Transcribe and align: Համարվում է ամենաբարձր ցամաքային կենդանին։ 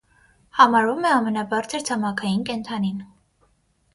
Համարվում 0.59 1.05
է 1.09 1.11
ամենաբարձր 1.17 1.85
ցամաքային 1.89 2.41
կենդանին։ 2.49 3.03